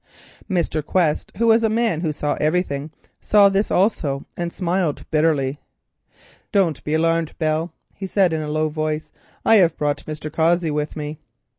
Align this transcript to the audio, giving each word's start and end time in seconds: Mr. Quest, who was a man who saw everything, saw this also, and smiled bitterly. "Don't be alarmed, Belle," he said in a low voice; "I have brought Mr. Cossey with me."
Mr. 0.49 0.83
Quest, 0.83 1.31
who 1.37 1.45
was 1.45 1.61
a 1.61 1.69
man 1.69 2.01
who 2.01 2.11
saw 2.11 2.33
everything, 2.41 2.89
saw 3.19 3.49
this 3.49 3.69
also, 3.69 4.23
and 4.35 4.51
smiled 4.51 5.05
bitterly. 5.11 5.59
"Don't 6.51 6.83
be 6.83 6.95
alarmed, 6.95 7.37
Belle," 7.37 7.71
he 7.93 8.07
said 8.07 8.33
in 8.33 8.41
a 8.41 8.49
low 8.49 8.67
voice; 8.67 9.11
"I 9.45 9.57
have 9.57 9.77
brought 9.77 10.05
Mr. 10.07 10.33
Cossey 10.33 10.71
with 10.71 10.95
me." 10.95 11.19